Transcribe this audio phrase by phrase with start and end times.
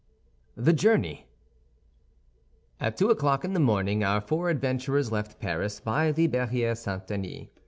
[0.57, 1.27] THE JOURNEY
[2.79, 7.05] At two o'clock in the morning, our four adventurers left Paris by the Barrière St.
[7.05, 7.49] Denis.